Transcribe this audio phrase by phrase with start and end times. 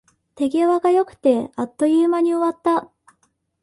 [0.33, 2.89] 手際が良くて、あっという間に終わった